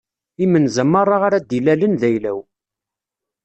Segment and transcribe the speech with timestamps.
[0.43, 2.37] Imenza meṛṛa ara d-ilalen d ayla-w.